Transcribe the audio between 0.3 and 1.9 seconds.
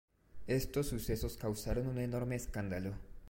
Estos sucesos causaron